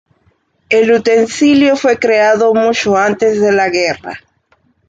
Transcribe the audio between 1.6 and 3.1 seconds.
fue creado mucho